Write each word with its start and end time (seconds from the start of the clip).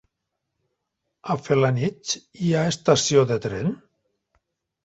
A 1.33 1.35
Felanitx 1.49 2.17
hi 2.39 2.49
ha 2.61 2.65
estació 2.73 3.25
de 3.33 3.41
tren? 3.47 3.73